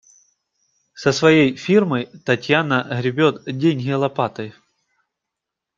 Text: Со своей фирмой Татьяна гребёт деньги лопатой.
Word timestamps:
Со 0.95 1.11
своей 1.11 1.55
фирмой 1.55 2.07
Татьяна 2.25 2.87
гребёт 2.91 3.43
деньги 3.45 3.91
лопатой. 3.91 4.55